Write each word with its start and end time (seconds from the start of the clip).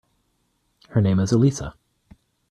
Her 0.89 0.99
name 0.99 1.19
is 1.19 1.31
Elisa. 1.31 1.75